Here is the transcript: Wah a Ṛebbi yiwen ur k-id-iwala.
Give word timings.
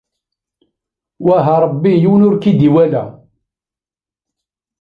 Wah 1.25 1.45
a 1.53 1.55
Ṛebbi 1.63 1.91
yiwen 2.01 2.25
ur 2.27 2.35
k-id-iwala. 2.41 3.03